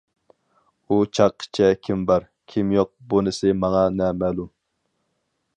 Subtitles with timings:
[0.87, 4.53] ئۇ چاغقىچە كىم بار، كىم يوق بۇنىسى ماڭا نامەلۇم.